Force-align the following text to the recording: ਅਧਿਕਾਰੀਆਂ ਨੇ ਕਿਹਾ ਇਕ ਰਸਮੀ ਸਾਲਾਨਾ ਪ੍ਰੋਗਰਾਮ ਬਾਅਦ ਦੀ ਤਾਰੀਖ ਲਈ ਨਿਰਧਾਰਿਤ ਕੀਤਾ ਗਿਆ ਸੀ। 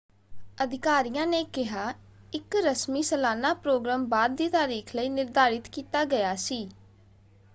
ਅਧਿਕਾਰੀਆਂ 0.63 1.25
ਨੇ 1.27 1.43
ਕਿਹਾ 1.43 1.93
ਇਕ 2.33 2.55
ਰਸਮੀ 2.55 3.03
ਸਾਲਾਨਾ 3.03 3.53
ਪ੍ਰੋਗਰਾਮ 3.53 4.05
ਬਾਅਦ 4.05 4.35
ਦੀ 4.35 4.47
ਤਾਰੀਖ 4.49 4.95
ਲਈ 4.95 5.09
ਨਿਰਧਾਰਿਤ 5.09 5.67
ਕੀਤਾ 5.67 6.03
ਗਿਆ 6.05 6.35
ਸੀ। 6.35 6.67